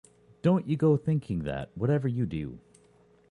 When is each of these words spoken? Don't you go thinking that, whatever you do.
Don't 0.41 0.67
you 0.67 0.77
go 0.77 0.97
thinking 0.97 1.43
that, 1.43 1.69
whatever 1.77 2.07
you 2.07 2.25
do. 2.25 2.57